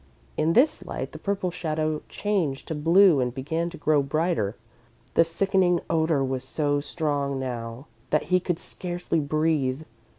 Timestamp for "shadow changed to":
1.51-2.73